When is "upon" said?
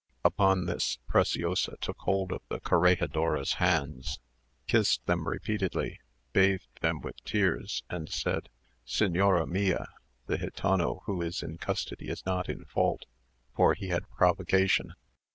0.25-0.65